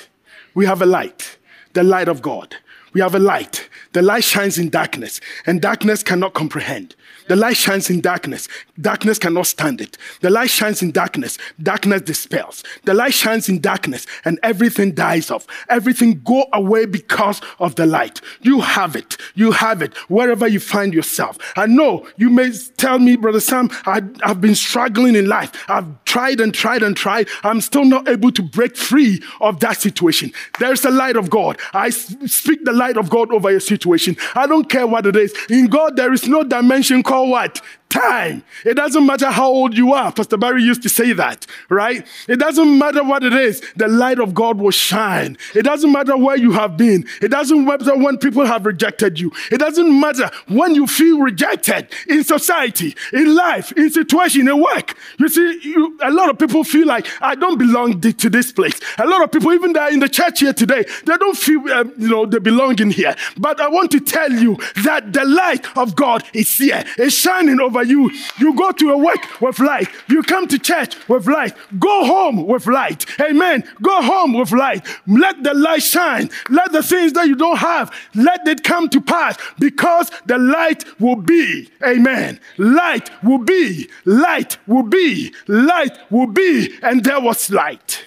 [0.54, 1.38] We have a light.
[1.74, 2.56] The light of God.
[2.94, 3.70] We have a light.
[3.92, 6.96] The light shines in darkness, and darkness cannot comprehend.
[7.28, 8.48] The light shines in darkness.
[8.80, 9.98] Darkness cannot stand it.
[10.22, 11.38] The light shines in darkness.
[11.62, 12.64] Darkness dispels.
[12.84, 15.48] The light shines in darkness and everything dies off.
[15.70, 18.22] Everything go away because of the light.
[18.42, 19.18] You have it.
[19.34, 21.38] You have it wherever you find yourself.
[21.56, 25.52] I know you may tell me, Brother Sam, I, have been struggling in life.
[25.68, 27.28] I've tried and tried and tried.
[27.44, 30.32] I'm still not able to break free of that situation.
[30.60, 31.58] There's the light of God.
[31.74, 34.16] I speak the light of God over your situation.
[34.36, 35.34] I don't care what it is.
[35.50, 37.62] In God, there is no dimension called what?
[37.96, 38.44] Time.
[38.66, 40.12] It doesn't matter how old you are.
[40.12, 42.06] Pastor Barry used to say that, right?
[42.28, 43.62] It doesn't matter what it is.
[43.76, 45.38] The light of God will shine.
[45.54, 47.06] It doesn't matter where you have been.
[47.22, 49.32] It doesn't matter when people have rejected you.
[49.52, 54.98] It doesn't matter when you feel rejected in society, in life, in situation, in work.
[55.18, 58.80] You see, you, a lot of people feel like I don't belong to this place.
[58.98, 61.86] A lot of people, even there in the church here today, they don't feel, uh,
[61.98, 63.16] you know, they belong in here.
[63.38, 66.84] But I want to tell you that the light of God is here.
[66.98, 68.12] It's shining over you.
[68.38, 69.88] You go to a work with light.
[70.08, 71.54] You come to church with light.
[71.80, 73.06] Go home with light.
[73.20, 73.64] Amen.
[73.82, 74.86] Go home with light.
[75.08, 76.30] Let the light shine.
[76.50, 80.84] Let the things that you don't have, let it come to pass because the light
[81.00, 81.70] will be.
[81.86, 82.40] Amen.
[82.58, 83.90] Light will be.
[84.06, 85.34] Light will be.
[85.48, 86.74] Light will be.
[86.82, 88.06] And there was light.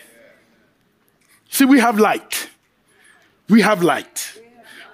[1.51, 2.51] See, we have light.
[3.49, 4.41] We have light.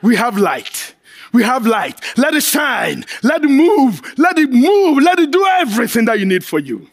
[0.03, 0.94] We have light.
[1.35, 2.01] We have light.
[2.17, 3.05] Let it shine.
[3.25, 4.01] Let it move.
[4.17, 5.03] Let it move.
[5.03, 6.89] Let it do everything that you need for you.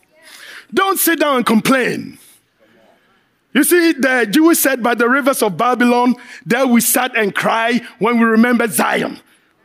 [0.74, 2.18] Don't sit down and complain.
[3.54, 7.84] You see, the Jews said, By the rivers of Babylon, there we sat and cried
[8.00, 9.20] when we remembered Zion.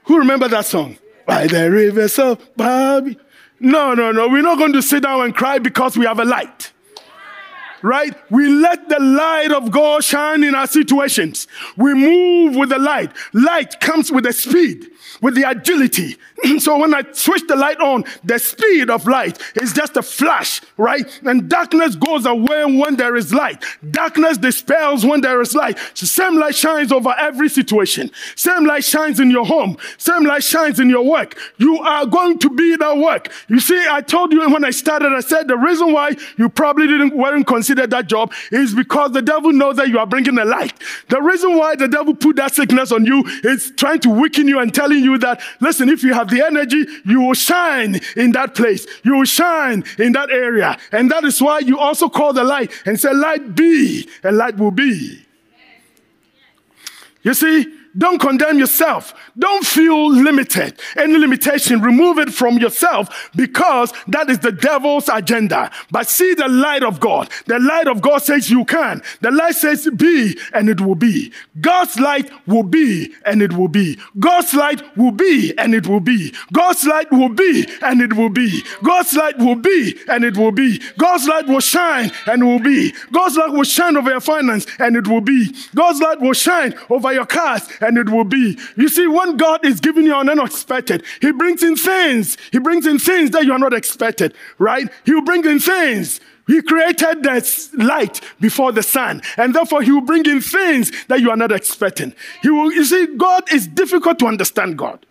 [0.04, 0.98] Who remember that song?
[1.24, 3.16] By the rivers of Babylon.
[3.58, 4.28] No, no, no.
[4.28, 6.72] We're not going to sit down and cry because we have a light
[7.82, 8.14] right?
[8.30, 11.46] We let the light of God shine in our situations.
[11.76, 13.12] We move with the light.
[13.32, 16.16] Light comes with the speed with the agility.
[16.58, 20.60] so when I switch the light on, the speed of light is just a flash,
[20.76, 21.06] right?
[21.24, 23.64] And darkness goes away when there is light.
[23.90, 25.78] Darkness dispels when there is light.
[25.94, 28.10] So same light shines over every situation.
[28.34, 29.76] Same light shines in your home.
[29.98, 31.38] Same light shines in your work.
[31.58, 33.32] You are going to be that work.
[33.48, 36.86] You see, I told you when I started, I said the reason why you probably
[36.86, 40.44] didn't weren't considered that job is because the devil knows that you are bringing the
[40.44, 40.74] light.
[41.08, 44.58] The reason why the devil put that sickness on you is trying to weaken you
[44.60, 48.32] and tell you you that, listen, if you have the energy, you will shine in
[48.32, 48.86] that place.
[49.02, 50.78] You will shine in that area.
[50.92, 54.56] And that is why you also call the light and say, light be, and light
[54.56, 55.24] will be.
[57.22, 57.66] You see,
[57.98, 59.14] don't condemn yourself.
[59.38, 60.78] Don't feel limited.
[60.96, 65.70] Any limitation, remove it from yourself because that is the devil's agenda.
[65.90, 67.30] But see the light of God.
[67.46, 69.02] The light of God says you can.
[69.20, 71.32] The light says be and it will be.
[71.60, 73.98] God's light will be and it will be.
[74.18, 76.34] God's light will be and it will be.
[76.52, 78.62] God's light will be and it will be.
[78.82, 80.80] God's light will be and it will be.
[80.98, 82.92] God's light will shine and will be.
[83.12, 85.54] God's light will shine over your finance and it will be.
[85.74, 88.58] God's light will shine over your cars and it will be.
[88.76, 92.36] You see, when God is giving you an unexpected, He brings in things.
[92.52, 94.88] He brings in things that you are not expected, right?
[95.04, 96.20] He will bring in things.
[96.46, 101.20] He created the light before the sun, and therefore He will bring in things that
[101.20, 102.14] you are not expecting.
[102.42, 104.78] He will, you see, God is difficult to understand.
[104.78, 105.04] God.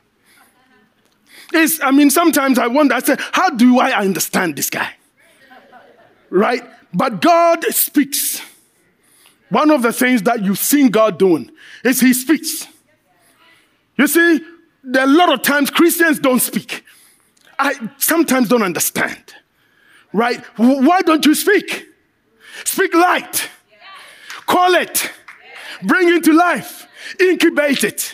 [1.53, 4.93] It's, I mean, sometimes I wonder, I say, how do I understand this guy?
[6.29, 6.63] Right?
[6.93, 8.41] But God speaks.
[9.55, 11.49] One of the things that you've seen God doing
[11.81, 12.67] is He speaks.
[13.97, 14.41] You see,
[14.83, 16.83] there are a lot of times Christians don't speak.
[17.57, 19.33] I sometimes don't understand.
[20.11, 20.41] Right?
[20.57, 21.87] Why don't you speak?
[22.65, 23.49] Speak light.
[24.45, 25.09] Call it.
[25.83, 26.85] Bring it to life.
[27.17, 28.13] Incubate it.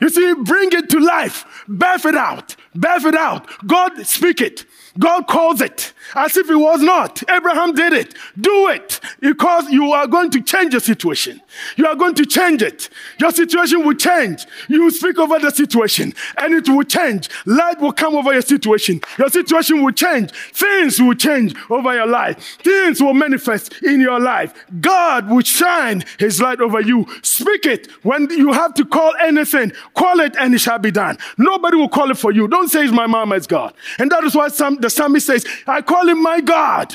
[0.00, 1.44] You see, bring it to life.
[1.68, 2.56] Birth it out.
[2.74, 3.46] Birth it out.
[3.64, 4.64] God speak it.
[4.98, 7.22] God calls it as if it was not.
[7.28, 8.14] Abraham did it.
[8.40, 11.40] Do it because you are going to change your situation.
[11.76, 12.88] You are going to change it.
[13.18, 14.46] Your situation will change.
[14.68, 17.28] You speak over the situation and it will change.
[17.46, 19.00] Light will come over your situation.
[19.18, 20.30] Your situation will change.
[20.52, 22.58] Things will change over your life.
[22.62, 24.54] Things will manifest in your life.
[24.80, 27.06] God will shine his light over you.
[27.22, 27.90] Speak it.
[28.02, 31.18] When you have to call anything, call it and it shall be done.
[31.38, 32.46] Nobody will call it for you.
[32.46, 33.74] Don't say it's my mama, it's God.
[33.98, 36.94] And that is why some, the psalmist says, I call him my God.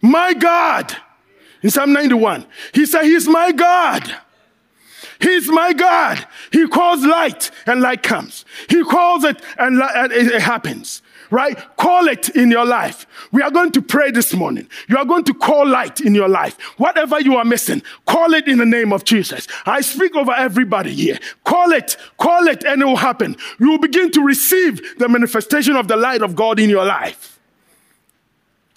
[0.00, 0.96] My God.
[1.62, 4.14] In Psalm 91, he said, He's my God.
[5.20, 6.26] He's my God.
[6.50, 8.44] He calls light and light comes.
[8.68, 9.80] He calls it and
[10.12, 11.02] it happens.
[11.30, 11.58] Right?
[11.76, 13.06] Call it in your life.
[13.32, 14.68] We are going to pray this morning.
[14.88, 16.60] You are going to call light in your life.
[16.78, 19.46] Whatever you are missing, call it in the name of Jesus.
[19.66, 21.18] I speak over everybody here.
[21.44, 23.36] Call it, call it, and it will happen.
[23.58, 27.38] You will begin to receive the manifestation of the light of God in your life.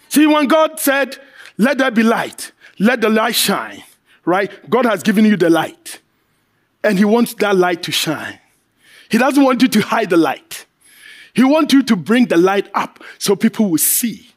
[0.09, 1.17] See, when God said,
[1.57, 3.83] Let there be light, let the light shine,
[4.25, 4.69] right?
[4.69, 5.99] God has given you the light,
[6.83, 8.39] and He wants that light to shine.
[9.09, 10.66] He doesn't want you to hide the light.
[11.37, 14.31] He wants you to bring the light up so people will see,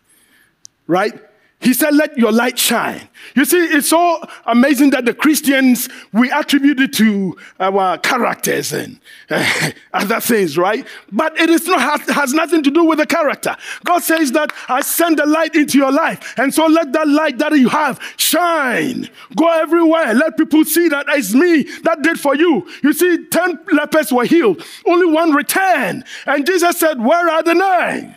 [0.87, 1.19] right?
[1.61, 3.07] He said, Let your light shine.
[3.37, 8.99] You see, it's so amazing that the Christians, we attribute it to our characters and
[9.29, 10.87] uh, other things, right?
[11.13, 13.57] But it is not, has, has nothing to do with the character.
[13.85, 16.35] God says that I send the light into your life.
[16.39, 19.11] And so let that light that you have shine.
[19.37, 20.15] Go everywhere.
[20.15, 22.67] Let people see that it's me that did for you.
[22.83, 26.05] You see, 10 lepers were healed, only one returned.
[26.25, 28.17] And Jesus said, Where are the nine?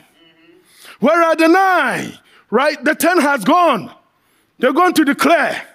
[1.01, 2.19] Where are the nine?
[2.53, 2.81] Right?
[2.83, 3.91] The 10 has gone.
[4.59, 5.67] They're going to declare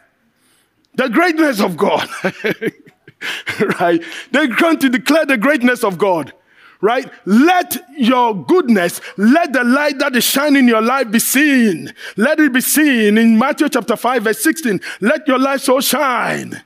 [0.95, 2.09] the greatness of God.
[3.81, 4.01] right?
[4.31, 6.33] They're going to declare the greatness of God.
[6.81, 7.11] Right?
[7.25, 11.93] Let your goodness, let the light that is shining in your life be seen.
[12.17, 14.81] Let it be seen in Matthew chapter 5, verse 16.
[15.01, 16.63] Let your light so shine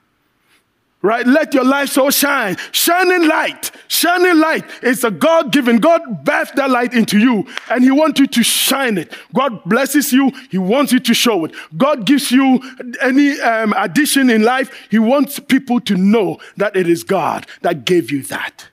[1.03, 1.27] right?
[1.27, 2.57] Let your light so shine.
[2.71, 3.73] Shining light.
[3.89, 5.79] Shining light is a God given.
[5.79, 9.13] God bathed that light into you and He wants you to shine it.
[9.35, 10.33] God blesses you.
[10.51, 11.53] He wants you to show it.
[11.77, 12.63] God gives you
[13.03, 14.73] any um, addition in life.
[14.91, 18.69] He wants people to know that it is God that gave you that.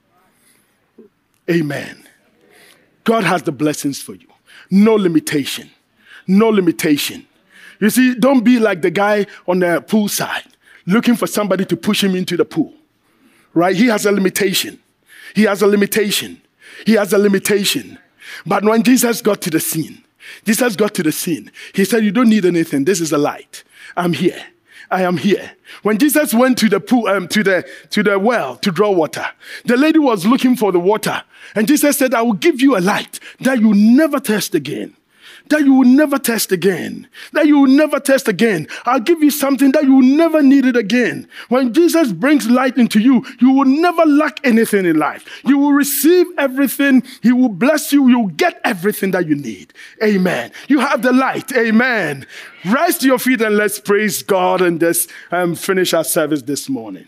[1.49, 2.07] Amen.
[3.03, 4.27] God has the blessings for you.
[4.69, 5.71] No limitation.
[6.27, 7.25] No limitation.
[7.79, 10.45] You see, don't be like the guy on the poolside
[10.89, 12.73] looking for somebody to push him into the pool.
[13.53, 13.75] Right?
[13.75, 14.79] He has a limitation.
[15.35, 16.41] He has a limitation.
[16.85, 17.97] He has a limitation.
[18.45, 20.03] But when Jesus got to the scene,
[20.45, 21.51] Jesus got to the scene.
[21.73, 22.85] He said, You don't need anything.
[22.85, 23.63] This is a light.
[23.97, 24.43] I'm here.
[24.91, 25.51] I am here.
[25.83, 29.25] When Jesus went to the pool, um, to the to the well to draw water,
[29.65, 31.21] the lady was looking for the water,
[31.53, 34.95] and Jesus said, "I will give you a light that you never test again."
[35.49, 37.07] That you will never test again.
[37.33, 38.67] That you will never test again.
[38.85, 41.27] I'll give you something that you will never need it again.
[41.49, 45.25] When Jesus brings light into you, you will never lack anything in life.
[45.45, 47.03] You will receive everything.
[47.21, 48.07] He will bless you.
[48.07, 49.73] You'll get everything that you need.
[50.03, 50.51] Amen.
[50.67, 51.51] You have the light.
[51.55, 52.25] Amen.
[52.65, 56.69] Rise to your feet and let's praise God and just um, finish our service this
[56.69, 57.07] morning.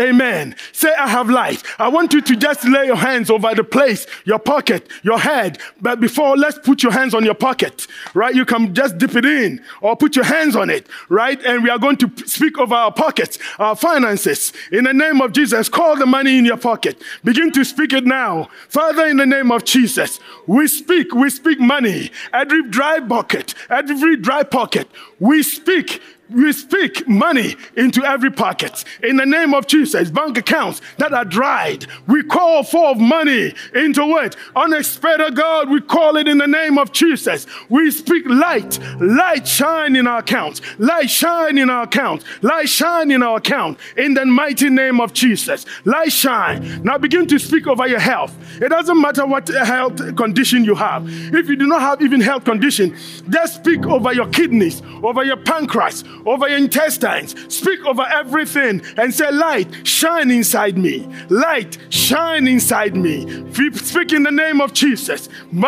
[0.00, 0.56] Amen.
[0.72, 1.62] Say, I have light.
[1.78, 5.58] I want you to just lay your hands over the place, your pocket, your head.
[5.80, 8.34] But before, let's put your hands on your pocket, right?
[8.34, 11.38] You can just dip it in or put your hands on it, right?
[11.44, 14.54] And we are going to speak over our pockets, our finances.
[14.72, 17.02] In the name of Jesus, call the money in your pocket.
[17.22, 18.48] Begin to speak it now.
[18.68, 22.10] Father, in the name of Jesus, we speak, we speak money.
[22.32, 24.88] Every dry bucket, every dry pocket,
[25.18, 26.00] we speak
[26.32, 28.84] We speak money into every pocket.
[29.02, 34.02] In the name of Jesus, bank accounts that are dried, we call forth money into
[34.18, 34.36] it.
[34.54, 37.46] Unexpected of God, we call it in the name of Jesus.
[37.68, 38.78] We speak light.
[39.00, 40.60] Light shine in our accounts.
[40.78, 42.24] Light shine in our accounts.
[42.42, 43.78] Light shine in our account.
[43.96, 45.66] In the mighty name of Jesus.
[45.84, 46.82] Light shine.
[46.84, 48.36] Now begin to speak over your health.
[48.60, 51.04] It doesn't matter what health condition you have.
[51.08, 52.96] If you do not have even health condition,
[53.28, 57.34] just speak over your kidneys, over your pancreas, over your intestines.
[57.52, 61.08] Speak over everything and say, Light, shine inside me.
[61.28, 63.26] Light, shine inside me.
[63.74, 65.28] Speak in the name of Jesus.
[65.52, 65.60] In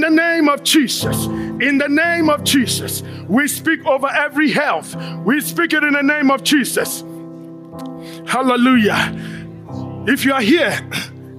[0.00, 1.26] the name of Jesus.
[1.26, 3.02] In the name of Jesus.
[3.28, 4.94] We speak over every health.
[5.24, 7.02] We speak it in the name of Jesus.
[8.26, 9.14] Hallelujah.
[10.06, 10.80] If you are here,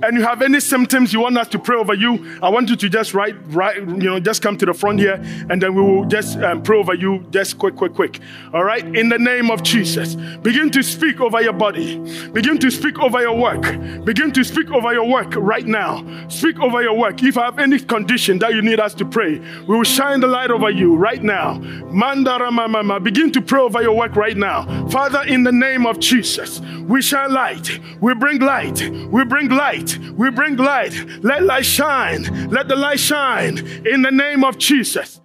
[0.03, 2.75] and you have any symptoms you want us to pray over you, I want you
[2.75, 5.81] to just write, write you know, just come to the front here, and then we
[5.81, 8.19] will just um, pray over you, just quick, quick, quick.
[8.53, 11.97] All right, in the name of Jesus, begin to speak over your body,
[12.29, 13.63] begin to speak over your work,
[14.05, 16.05] begin to speak over your work right now.
[16.29, 17.21] Speak over your work.
[17.23, 20.27] If I have any condition that you need us to pray, we will shine the
[20.27, 21.57] light over you right now.
[21.91, 24.87] Mandara mama, begin to pray over your work right now.
[24.89, 29.49] Father, in the name of Jesus, we shine light, we bring light, we bring
[29.97, 30.93] we bring light.
[31.23, 32.49] Let light shine.
[32.49, 35.21] Let the light shine in the name of Jesus.